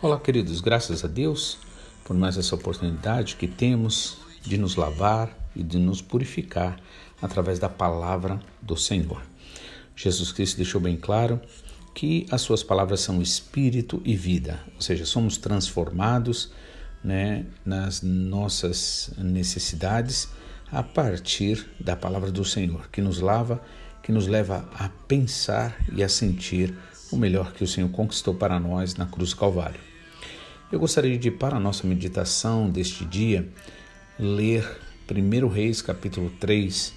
[0.00, 1.58] Olá, queridos, graças a Deus
[2.04, 6.78] por mais essa oportunidade que temos de nos lavar e de nos purificar
[7.20, 9.20] através da palavra do Senhor.
[9.96, 11.40] Jesus Cristo deixou bem claro
[11.96, 16.52] que as suas palavras são espírito e vida, ou seja, somos transformados
[17.02, 20.28] né, nas nossas necessidades
[20.70, 23.60] a partir da palavra do Senhor, que nos lava,
[24.00, 26.72] que nos leva a pensar e a sentir
[27.10, 29.87] o melhor que o Senhor conquistou para nós na cruz do Calvário.
[30.70, 33.48] Eu gostaria de, para a nossa meditação deste dia,
[34.18, 34.78] ler
[35.10, 36.92] 1 Reis capítulo 3,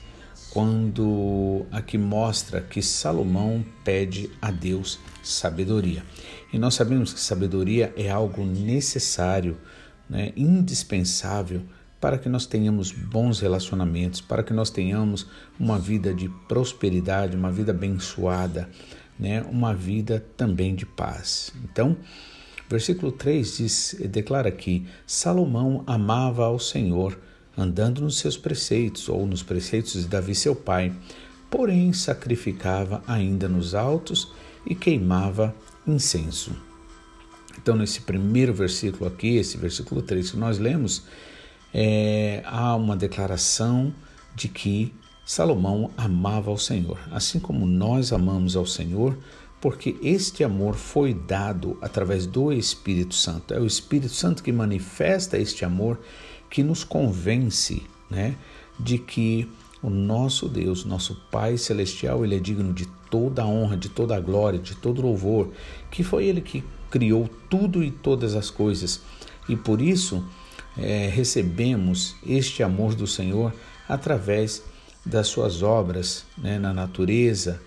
[0.49, 6.03] quando aqui mostra que Salomão pede a Deus sabedoria.
[6.51, 9.57] E nós sabemos que sabedoria é algo necessário,
[10.09, 11.61] né, indispensável
[12.01, 15.27] para que nós tenhamos bons relacionamentos, para que nós tenhamos
[15.57, 18.69] uma vida de prosperidade, uma vida abençoada,
[19.17, 21.53] né, uma vida também de paz.
[21.63, 21.95] Então,
[22.71, 27.17] versículo 3 diz, declara que Salomão amava ao Senhor
[27.57, 30.93] andando nos seus preceitos ou nos preceitos de Davi seu pai,
[31.49, 34.31] porém sacrificava ainda nos altos
[34.65, 35.53] e queimava
[35.85, 36.55] incenso.
[37.61, 41.03] Então, nesse primeiro versículo aqui, esse versículo 3 que nós lemos,
[41.73, 43.93] é, há uma declaração
[44.33, 44.93] de que
[45.25, 49.17] Salomão amava ao Senhor, assim como nós amamos ao Senhor,
[49.61, 53.53] porque este amor foi dado através do Espírito Santo.
[53.53, 55.99] É o Espírito Santo que manifesta este amor
[56.49, 58.35] que nos convence né,
[58.79, 59.47] de que
[59.81, 64.15] o nosso Deus, nosso Pai Celestial, ele é digno de toda a honra, de toda
[64.15, 65.51] a glória, de todo louvor,
[65.91, 69.01] que foi Ele que criou tudo e todas as coisas.
[69.47, 70.23] E por isso
[70.77, 73.53] é, recebemos este amor do Senhor
[73.87, 74.63] através
[75.05, 77.61] das suas obras né, na natureza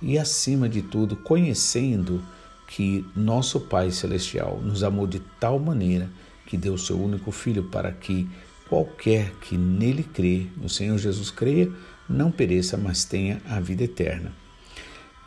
[0.00, 2.22] e, acima de tudo, conhecendo
[2.66, 6.10] que nosso Pai Celestial nos amou de tal maneira
[6.46, 8.28] que deu seu único filho para que
[8.68, 11.70] qualquer que nele crê, no Senhor Jesus creia,
[12.08, 14.32] não pereça, mas tenha a vida eterna.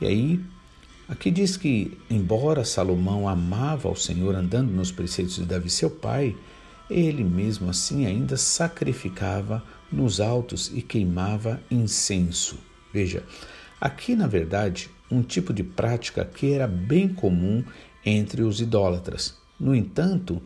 [0.01, 0.39] E aí,
[1.07, 6.35] aqui diz que, embora Salomão amava ao Senhor andando nos preceitos de Davi, seu pai,
[6.89, 12.57] ele mesmo assim ainda sacrificava nos altos e queimava incenso.
[12.93, 13.23] Veja,
[13.79, 17.63] aqui na verdade, um tipo de prática que era bem comum
[18.05, 19.37] entre os idólatras.
[19.59, 20.41] No entanto,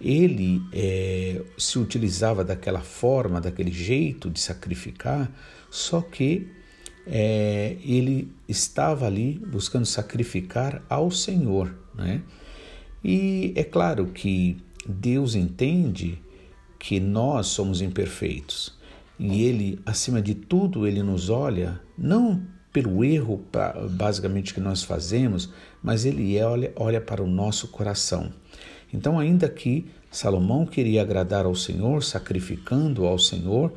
[0.00, 5.30] ele é, se utilizava daquela forma, daquele jeito de sacrificar,
[5.70, 6.48] só que
[7.06, 11.74] é, ele estava ali buscando sacrificar ao Senhor.
[11.94, 12.22] Né?
[13.02, 16.18] E é claro que Deus entende
[16.78, 18.78] que nós somos imperfeitos
[19.18, 22.42] e Ele, acima de tudo, Ele nos olha não
[22.74, 23.40] pelo erro
[23.92, 25.48] basicamente que nós fazemos,
[25.80, 28.32] mas Ele olha, olha para o nosso coração.
[28.92, 33.72] Então, ainda que Salomão queria agradar ao Senhor, sacrificando ao Senhor,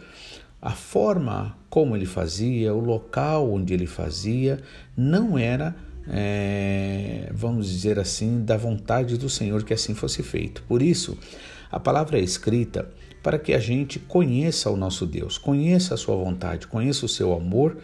[0.60, 4.60] a forma como ele fazia, o local onde ele fazia,
[4.96, 5.76] não era,
[6.10, 10.64] é, vamos dizer assim, da vontade do Senhor que assim fosse feito.
[10.68, 11.16] Por isso,
[11.72, 12.90] a palavra é escrita
[13.22, 17.34] para que a gente conheça o nosso Deus, conheça a sua vontade, conheça o seu
[17.34, 17.78] amor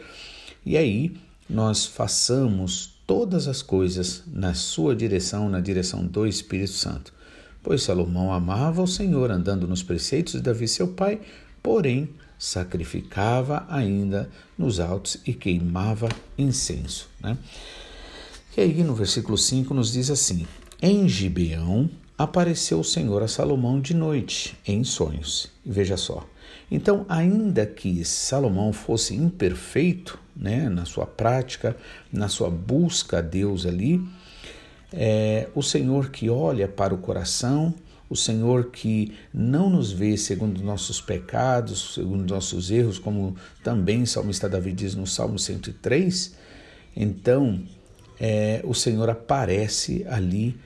[0.66, 1.16] e aí
[1.50, 7.13] nós façamos todas as coisas na sua direção, na direção do Espírito Santo
[7.63, 11.22] pois Salomão amava o Senhor andando nos preceitos de Davi seu pai,
[11.64, 17.09] porém sacrificava ainda nos altos e queimava incenso.
[17.22, 17.38] Né?
[18.58, 20.46] E aí no versículo 5 nos diz assim:
[20.82, 25.49] Em Gibeão apareceu o Senhor a Salomão de noite, em sonhos.
[25.66, 26.28] E veja só.
[26.73, 31.78] Então, ainda que Salomão fosse imperfeito né, na sua prática,
[32.11, 34.03] na sua busca a Deus ali,
[34.91, 37.75] é o Senhor que olha para o coração,
[38.09, 44.08] o Senhor que não nos vê segundo nossos pecados, segundo nossos erros, como também o
[44.08, 46.35] salmista Davi diz no Salmo 103.
[46.96, 47.61] Então,
[48.19, 50.58] é, o Senhor aparece ali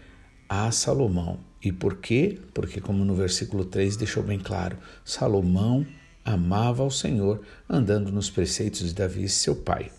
[0.47, 1.37] a Salomão.
[1.67, 2.39] E por quê?
[2.53, 5.85] Porque, como no versículo 3 deixou bem claro, Salomão
[6.23, 9.91] amava ao Senhor, andando nos preceitos de Davi, seu pai.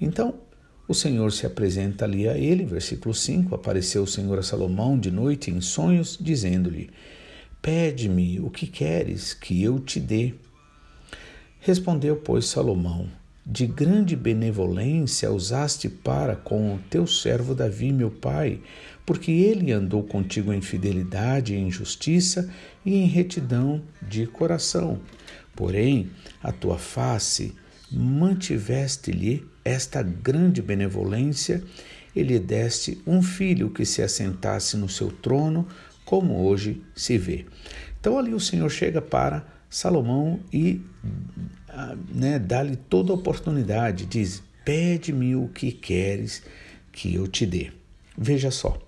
[0.00, 0.38] Então,
[0.86, 5.10] o Senhor se apresenta ali a ele, versículo 5: Apareceu o Senhor a Salomão de
[5.10, 6.90] noite em sonhos, dizendo-lhe:
[7.60, 10.32] Pede-me o que queres que eu te dê.
[11.58, 13.08] Respondeu, pois, Salomão:
[13.46, 18.60] de grande benevolência usaste para com o teu servo Davi, meu pai,
[19.04, 22.50] porque ele andou contigo em fidelidade, em justiça
[22.84, 25.00] e em retidão de coração.
[25.54, 26.10] Porém,
[26.42, 27.54] a tua face
[27.90, 31.62] mantiveste-lhe esta grande benevolência
[32.16, 35.68] e lhe deste um filho que se assentasse no seu trono,
[36.04, 37.44] como hoje se vê.
[38.00, 40.80] Então ali o Senhor chega para Salomão e
[41.68, 46.44] ah, né, dá-lhe toda a oportunidade, diz: Pede-me o que queres
[46.92, 47.72] que eu te dê.
[48.16, 48.80] Veja só,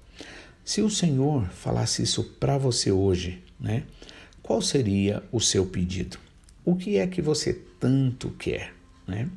[0.64, 3.82] se o Senhor falasse isso para você hoje, né,
[4.40, 6.18] qual seria o seu pedido?
[6.64, 8.72] O que é que você tanto quer?
[9.08, 9.28] Né?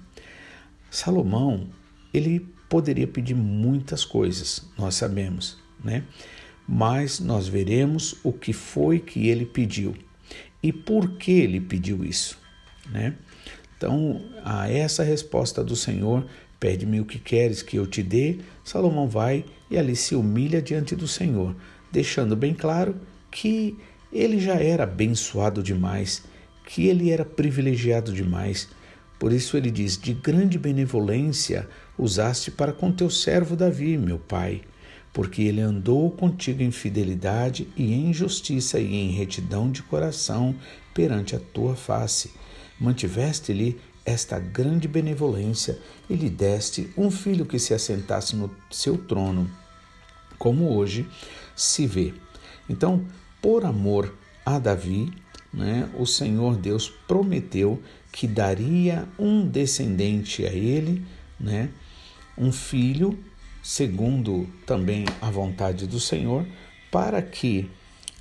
[0.92, 1.68] Salomão,
[2.14, 6.04] ele poderia pedir muitas coisas, nós sabemos, né?
[6.68, 9.96] Mas nós veremos o que foi que ele pediu
[10.62, 12.38] e por que ele pediu isso,
[12.92, 13.16] né?
[13.78, 16.26] Então, a essa resposta do Senhor,
[16.60, 20.96] pede-me o que queres que eu te dê, Salomão vai e ali se humilha diante
[20.96, 21.56] do Senhor,
[21.90, 22.96] deixando bem claro
[23.32, 23.78] que
[24.12, 26.24] ele já era abençoado demais,
[26.66, 28.68] que ele era privilegiado demais.
[29.18, 31.68] Por isso ele diz: De grande benevolência
[31.98, 34.62] usaste para com teu servo Davi, meu pai,
[35.14, 40.56] porque ele andou contigo em fidelidade e em justiça e em retidão de coração
[40.94, 42.32] perante a tua face.
[42.80, 45.80] Mantiveste-lhe esta grande benevolência
[46.10, 49.50] e lhe deste um filho que se assentasse no seu trono,
[50.38, 51.08] como hoje
[51.56, 52.14] se vê.
[52.70, 53.06] Então,
[53.42, 54.16] por amor
[54.46, 55.12] a Davi,
[55.54, 57.82] né, o Senhor Deus prometeu
[58.12, 61.06] que daria um descendente a ele,
[61.40, 61.70] né,
[62.38, 63.18] um filho,
[63.62, 66.46] segundo também a vontade do Senhor,
[66.92, 67.70] para que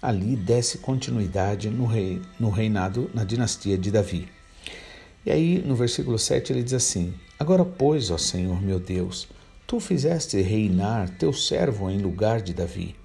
[0.01, 4.29] ali desse continuidade no, rei, no reinado, na dinastia de Davi.
[5.27, 9.29] E aí, no versículo 7, ele diz assim: Agora, pois, ó Senhor meu Deus,
[9.67, 12.97] tu fizeste reinar teu servo em lugar de Davi.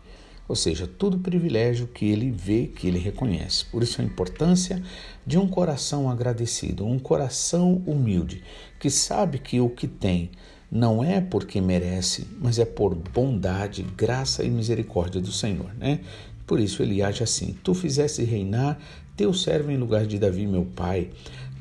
[0.47, 3.65] Ou seja, todo privilégio que ele vê, que ele reconhece.
[3.65, 4.83] Por isso a importância
[5.25, 8.43] de um coração agradecido, um coração humilde,
[8.79, 10.29] que sabe que o que tem
[10.73, 15.99] não é porque merece, mas é por bondade, graça e misericórdia do Senhor, né?
[16.47, 18.79] Por isso ele age assim: Tu fizeste reinar
[19.15, 21.11] teu servo em lugar de Davi, meu pai.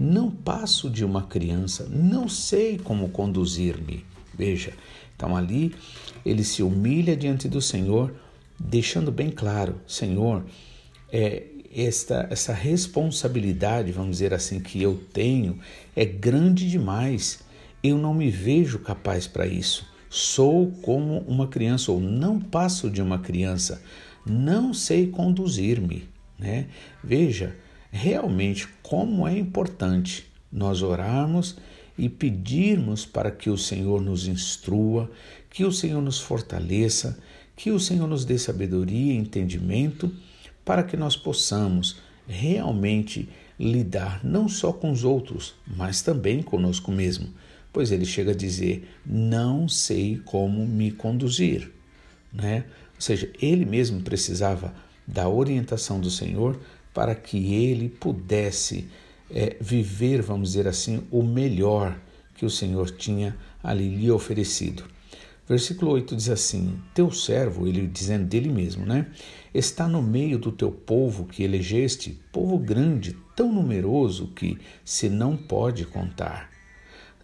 [0.01, 4.03] Não passo de uma criança, não sei como conduzir-me.
[4.35, 4.73] Veja,
[5.15, 5.75] então ali
[6.25, 8.15] ele se humilha diante do Senhor,
[8.59, 10.43] deixando bem claro: Senhor,
[11.13, 11.43] é,
[11.77, 15.59] esta, essa responsabilidade, vamos dizer assim, que eu tenho
[15.95, 17.41] é grande demais
[17.83, 19.85] eu não me vejo capaz para isso.
[20.09, 23.83] Sou como uma criança, ou não passo de uma criança.
[24.25, 26.09] Não sei conduzir-me.
[26.39, 26.69] Né?
[27.03, 27.57] Veja,
[27.91, 31.57] realmente como é importante nós orarmos
[31.99, 35.11] e pedirmos para que o Senhor nos instrua,
[35.51, 37.19] que o Senhor nos fortaleça,
[37.57, 40.15] que o Senhor nos dê sabedoria e entendimento
[40.65, 41.97] para que nós possamos
[42.29, 43.29] realmente
[43.59, 47.29] lidar não só com os outros, mas também conosco mesmo
[47.73, 51.71] pois ele chega a dizer: Não sei como me conduzir.
[52.33, 52.65] Né?
[52.95, 54.75] Ou seja, ele mesmo precisava
[55.07, 56.59] da orientação do Senhor
[56.95, 58.89] para que ele pudesse
[59.31, 61.99] é, viver, vamos dizer assim, o melhor
[62.35, 64.85] que o Senhor tinha ali lhe oferecido.
[65.49, 69.07] Versículo 8 diz assim: Teu servo, ele dizendo dele mesmo, né?
[69.53, 75.37] Está no meio do teu povo que elegeste, povo grande, tão numeroso que se não
[75.37, 76.52] pode contar.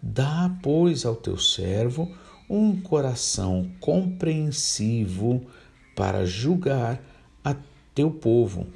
[0.01, 2.11] Dá, pois, ao teu servo
[2.49, 5.45] um coração compreensivo
[5.95, 7.01] para julgar
[7.43, 7.55] a
[7.93, 8.67] teu povo,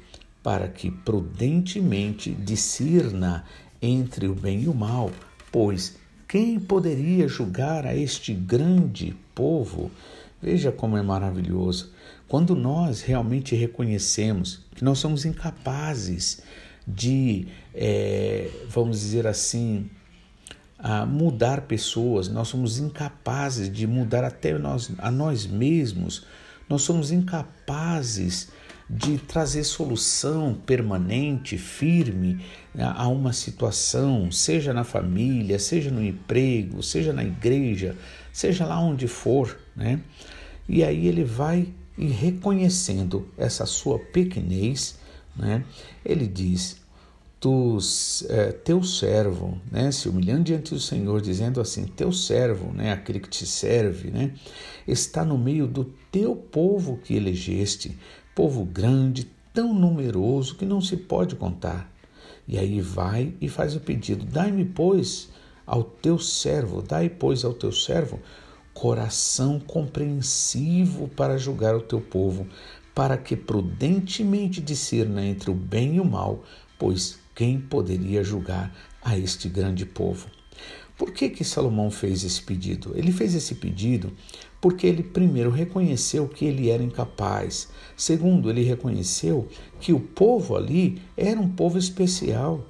[0.42, 3.44] para que prudentemente discirna
[3.80, 5.10] entre o bem e o mal,
[5.50, 5.96] pois
[6.28, 9.90] quem poderia julgar a este grande povo?
[10.42, 11.92] Veja como é maravilhoso.
[12.28, 16.42] Quando nós realmente reconhecemos que nós somos incapazes
[16.86, 19.88] de, é, vamos dizer assim,
[20.78, 26.26] a mudar pessoas, nós somos incapazes de mudar até nós, a nós mesmos,
[26.68, 28.48] nós somos incapazes
[28.88, 36.82] de trazer solução permanente, firme né, a uma situação, seja na família, seja no emprego,
[36.82, 37.96] seja na igreja,
[38.32, 40.00] seja lá onde for, né?
[40.68, 44.98] E aí ele vai e reconhecendo essa sua pequenez,
[45.36, 45.64] né?
[46.04, 46.76] Ele diz:
[47.44, 47.76] tu,
[48.30, 53.20] é, teu servo, né, se humilhando diante do Senhor, dizendo assim: Teu servo, né, aquele
[53.20, 54.32] que te serve, né,
[54.88, 57.98] está no meio do teu povo que elegeste,
[58.34, 61.92] povo grande, tão numeroso que não se pode contar.
[62.48, 65.28] E aí vai e faz o pedido: Dai-me, pois,
[65.66, 68.20] ao teu servo, dai, pois, ao teu servo
[68.72, 72.46] coração compreensivo para julgar o teu povo,
[72.94, 76.42] para que prudentemente discerna entre o bem e o mal,
[76.78, 80.28] pois quem poderia julgar a este grande povo?
[80.96, 82.92] Por que que Salomão fez esse pedido?
[82.94, 84.12] Ele fez esse pedido
[84.60, 87.68] porque ele primeiro reconheceu que ele era incapaz.
[87.96, 89.48] Segundo, ele reconheceu
[89.80, 92.64] que o povo ali era um povo especial.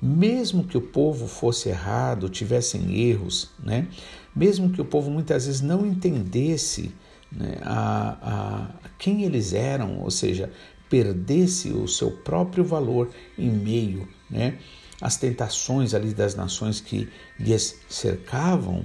[0.00, 3.88] Mesmo que o povo fosse errado, tivessem erros, né?
[4.36, 6.92] Mesmo que o povo muitas vezes não entendesse
[7.32, 10.52] né, a, a quem eles eram, ou seja,
[10.90, 14.58] perdesse o seu próprio valor em meio né,
[15.00, 18.84] às tentações ali das nações que lhes cercavam,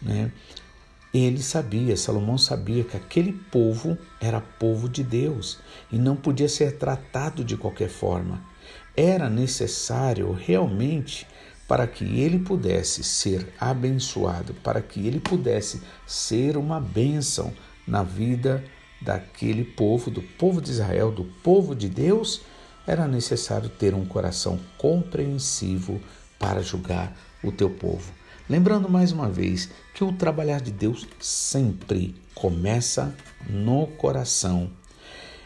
[0.00, 0.32] né,
[1.14, 5.58] ele sabia, Salomão sabia que aquele povo era povo de Deus
[5.92, 8.42] e não podia ser tratado de qualquer forma.
[8.96, 11.26] Era necessário realmente
[11.68, 17.52] para que ele pudesse ser abençoado, para que ele pudesse ser uma bênção
[17.86, 18.64] na vida
[19.04, 22.42] daquele povo, do povo de Israel, do povo de Deus,
[22.86, 26.00] era necessário ter um coração compreensivo
[26.38, 28.12] para julgar o teu povo.
[28.48, 33.14] Lembrando mais uma vez que o trabalhar de Deus sempre começa
[33.48, 34.70] no coração.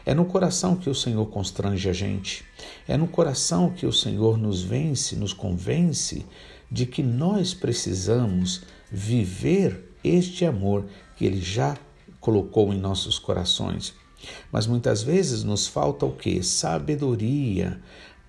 [0.05, 2.45] É no coração que o Senhor constrange a gente.
[2.89, 6.25] É no coração que o Senhor nos vence, nos convence
[6.71, 10.87] de que nós precisamos viver este amor
[11.17, 11.77] que Ele já
[12.27, 13.95] colocou em nossos corações.
[14.51, 16.43] Mas muitas vezes nos falta o que?
[16.43, 17.81] Sabedoria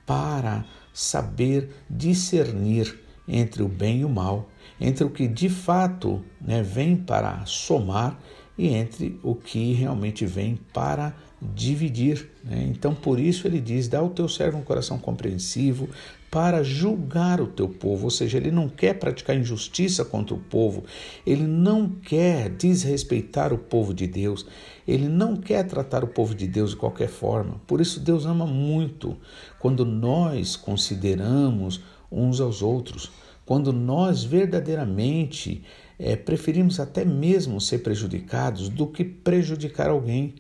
[0.06, 0.64] para
[0.94, 6.96] saber discernir entre o bem e o mal, entre o que de fato né, vem
[6.96, 8.20] para somar
[8.56, 12.30] e entre o que realmente vem para dividir.
[12.44, 12.68] Né?
[12.70, 15.90] Então, por isso ele diz: dá ao teu servo um coração compreensivo
[16.30, 18.06] para julgar o teu povo.
[18.06, 20.84] Ou seja, ele não quer praticar injustiça contra o povo,
[21.26, 24.46] ele não quer desrespeitar o povo de Deus,
[24.88, 27.62] ele não quer tratar o povo de Deus de qualquer forma.
[27.66, 29.18] Por isso, Deus ama muito
[29.60, 31.82] quando nós consideramos
[32.12, 33.12] uns aos outros,
[33.46, 35.64] quando nós verdadeiramente
[36.00, 40.36] é, preferimos até mesmo ser prejudicados do que prejudicar alguém.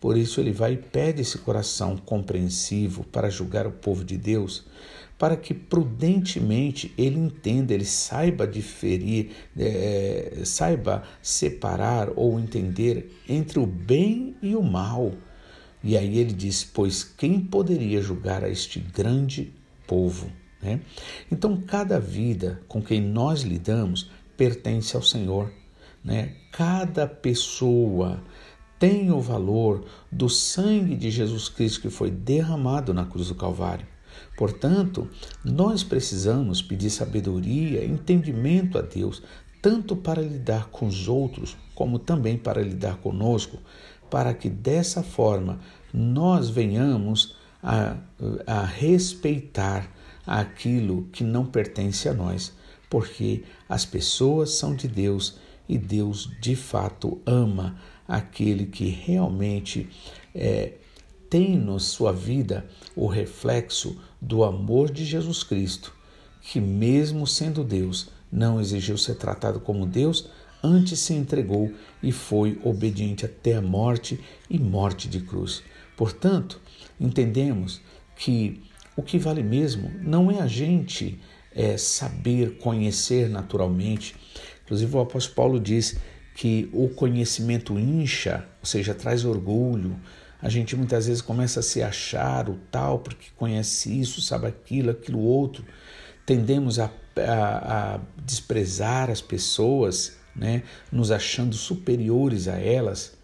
[0.00, 4.64] Por isso ele vai e pede esse coração compreensivo para julgar o povo de Deus,
[5.20, 13.66] para que prudentemente ele entenda, ele saiba diferir, é, saiba separar ou entender entre o
[13.66, 15.12] bem e o mal.
[15.84, 19.52] E aí ele diz: Pois quem poderia julgar a este grande
[19.86, 20.32] povo?
[20.62, 20.80] Né?
[21.30, 25.52] Então, cada vida com quem nós lidamos pertence ao Senhor.
[26.02, 26.34] Né?
[26.50, 28.24] Cada pessoa
[28.78, 33.86] tem o valor do sangue de Jesus Cristo que foi derramado na cruz do Calvário.
[34.36, 35.08] Portanto,
[35.44, 39.22] nós precisamos pedir sabedoria, entendimento a Deus,
[39.60, 43.58] tanto para lidar com os outros, como também para lidar conosco,
[44.10, 45.60] para que dessa forma
[45.92, 47.96] nós venhamos a,
[48.46, 49.90] a respeitar
[50.26, 52.52] aquilo que não pertence a nós,
[52.88, 57.76] porque as pessoas são de Deus e Deus de fato ama
[58.08, 59.88] aquele que realmente
[60.34, 60.72] é,
[61.30, 65.94] tem na sua vida o reflexo do amor de Jesus Cristo,
[66.42, 70.28] que, mesmo sendo Deus, não exigiu ser tratado como Deus,
[70.62, 71.72] antes se entregou
[72.02, 74.20] e foi obediente até a morte
[74.50, 75.62] e morte de cruz.
[75.96, 76.60] Portanto,
[76.98, 77.80] entendemos
[78.16, 78.60] que
[78.96, 81.20] o que vale mesmo não é a gente
[81.54, 84.16] é, saber, conhecer naturalmente.
[84.64, 85.96] Inclusive, o apóstolo Paulo diz
[86.34, 89.96] que o conhecimento incha, ou seja, traz orgulho.
[90.42, 94.90] A gente muitas vezes começa a se achar o tal porque conhece isso, sabe aquilo,
[94.90, 95.64] aquilo outro.
[96.24, 103.18] Tendemos a, a, a desprezar as pessoas, né, nos achando superiores a elas.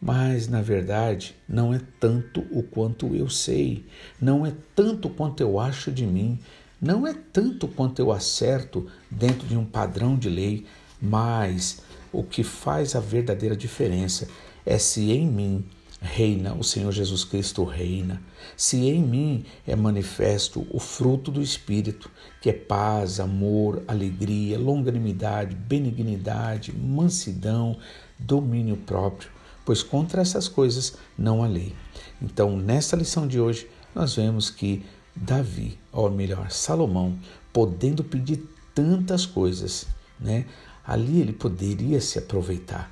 [0.00, 3.84] Mas, na verdade, não é tanto o quanto eu sei,
[4.20, 6.38] não é tanto quanto eu acho de mim,
[6.80, 10.66] não é tanto quanto eu acerto dentro de um padrão de lei,
[11.00, 14.26] mas o que faz a verdadeira diferença
[14.64, 15.64] é se em mim
[16.00, 18.22] reina o Senhor Jesus Cristo reina,
[18.56, 25.54] se em mim é manifesto o fruto do Espírito, que é paz, amor, alegria, longanimidade,
[25.54, 27.76] benignidade, mansidão,
[28.18, 29.30] domínio próprio,
[29.64, 31.74] pois contra essas coisas não há lei.
[32.20, 37.18] Então, nesta lição de hoje, nós vemos que Davi, ou melhor, Salomão,
[37.52, 38.42] podendo pedir
[38.74, 39.86] tantas coisas,
[40.18, 40.46] né?
[40.86, 42.90] Ali ele poderia se aproveitar,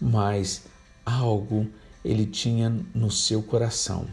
[0.00, 0.64] mas
[1.04, 1.66] algo
[2.04, 4.06] ele tinha no seu coração.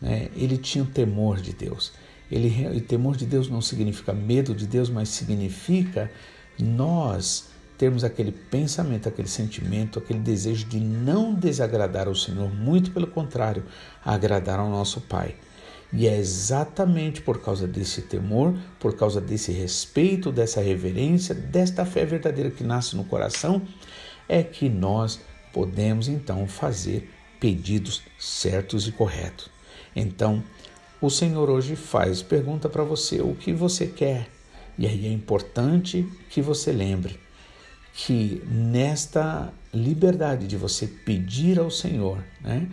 [0.00, 0.28] Né?
[0.34, 1.92] Ele tinha temor de Deus.
[2.30, 6.10] Ele, e temor de Deus não significa medo de Deus, mas significa
[6.58, 13.06] nós termos aquele pensamento, aquele sentimento, aquele desejo de não desagradar ao Senhor, muito pelo
[13.06, 13.64] contrário,
[14.04, 15.34] agradar ao nosso Pai.
[15.92, 22.04] E é exatamente por causa desse temor, por causa desse respeito, dessa reverência, desta fé
[22.04, 23.62] verdadeira que nasce no coração,
[24.28, 25.18] é que nós
[25.52, 27.10] podemos então fazer
[27.40, 29.50] pedidos certos e corretos.
[29.96, 30.44] Então,
[31.00, 34.28] o Senhor hoje faz pergunta para você o que você quer.
[34.78, 37.18] E aí é importante que você lembre
[37.92, 42.68] que nesta liberdade de você pedir ao Senhor, né,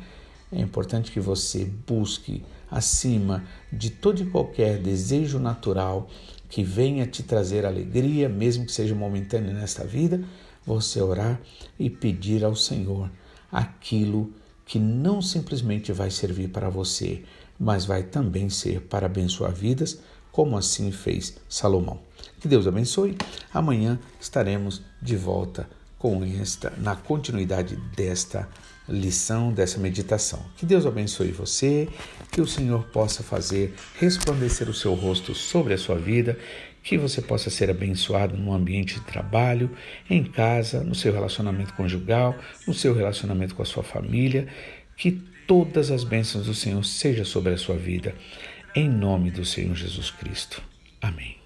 [0.51, 6.09] é importante que você busque acima de todo e qualquer desejo natural
[6.49, 10.23] que venha te trazer alegria, mesmo que seja momentâneo nesta vida,
[10.65, 11.39] você orar
[11.79, 13.09] e pedir ao Senhor
[13.51, 14.33] aquilo
[14.67, 17.23] que não simplesmente vai servir para você,
[17.59, 19.99] mas vai também ser para abençoar vidas,
[20.31, 21.99] como assim fez Salomão.
[22.39, 23.17] Que Deus abençoe.
[23.51, 28.47] Amanhã estaremos de volta com esta na continuidade desta
[28.87, 30.39] lição, dessa meditação.
[30.55, 31.89] Que Deus abençoe você,
[32.31, 36.37] que o Senhor possa fazer resplandecer o seu rosto sobre a sua vida,
[36.87, 39.69] que você possa ser abençoado no ambiente de trabalho,
[40.09, 42.33] em casa, no seu relacionamento conjugal,
[42.65, 44.47] no seu relacionamento com a sua família,
[44.95, 45.11] que
[45.45, 48.15] todas as bênçãos do Senhor sejam sobre a sua vida.
[48.73, 50.63] Em nome do Senhor Jesus Cristo.
[51.01, 51.36] Amém.